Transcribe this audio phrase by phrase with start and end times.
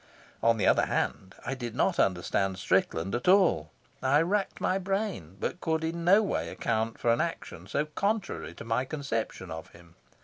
[0.41, 3.69] On the other hand, I did not understand Strickland at all.
[4.01, 8.55] I racked my brain, but could in no way account for an action so contrary
[8.55, 9.93] to my conception of him.